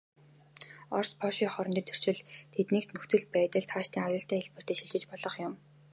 [0.95, 2.17] Орос, Польшийн хоорондын зөрчил,
[2.53, 5.53] тэндхийн нөхцөл байдал, цаашид аюултай хэлбэрт шилжиж болох юм.